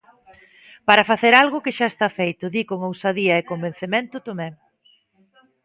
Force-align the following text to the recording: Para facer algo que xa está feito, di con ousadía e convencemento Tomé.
Para 0.87 1.07
facer 1.11 1.33
algo 1.35 1.63
que 1.63 1.75
xa 1.77 1.87
está 1.91 2.07
feito, 2.19 2.45
di 2.55 2.63
con 2.69 2.79
ousadía 2.89 3.33
e 3.37 3.47
convencemento 3.51 4.23
Tomé. 4.27 4.49